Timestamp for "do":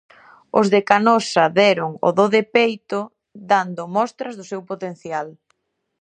2.17-2.25, 4.39-4.43